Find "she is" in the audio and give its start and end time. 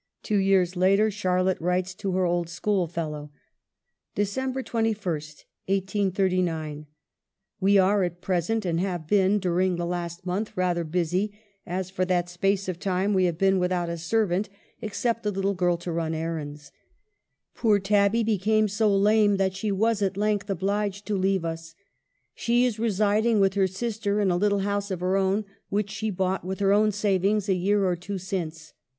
22.33-22.79